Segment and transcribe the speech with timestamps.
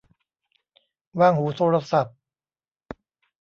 [1.19, 2.15] วางหูโทรศัพท์